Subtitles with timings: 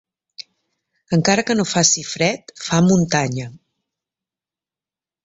[1.17, 3.47] Encara que no faci fred, fa muntanya.